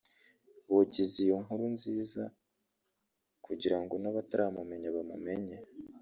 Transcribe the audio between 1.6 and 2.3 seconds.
nziza